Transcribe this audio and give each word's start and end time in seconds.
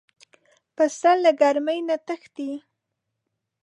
پسه 0.75 1.11
له 1.23 1.31
ګرمۍ 1.41 1.79
نه 1.87 1.95
تښتي. 2.05 2.51